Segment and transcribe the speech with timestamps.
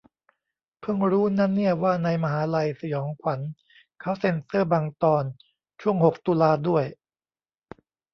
[0.81, 3.39] เพิ่งรู้นะเนี่ยว่าในมหา'ลัยสยองขวัญ
[3.99, 5.23] เค้าเซ็นเซอร์บางตอน
[5.81, 6.85] ช่วงหกตุลาด้วย